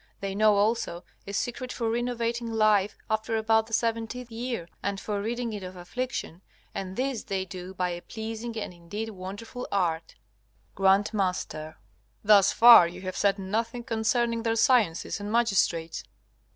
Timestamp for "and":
4.81-4.99, 6.73-6.95, 8.57-8.73, 15.19-15.31